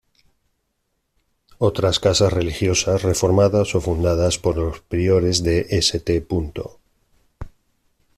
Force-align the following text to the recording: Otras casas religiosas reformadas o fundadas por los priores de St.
Otras 1.59 1.99
casas 1.99 2.33
religiosas 2.33 3.03
reformadas 3.03 3.75
o 3.75 3.81
fundadas 3.81 4.39
por 4.39 4.57
los 4.57 4.79
priores 4.79 5.43
de 5.43 5.67
St. 5.69 6.25